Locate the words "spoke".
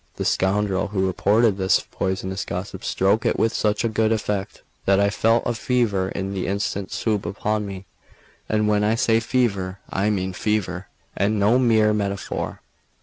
2.83-3.23